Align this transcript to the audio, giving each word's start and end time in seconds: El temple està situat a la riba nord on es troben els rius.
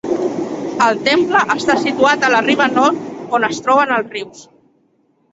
El 0.85 0.95
temple 1.07 1.41
està 1.55 1.75
situat 1.83 2.25
a 2.27 2.31
la 2.35 2.39
riba 2.45 2.67
nord 2.77 3.35
on 3.39 3.45
es 3.49 3.59
troben 3.67 3.93
els 3.99 4.09
rius. 4.15 4.41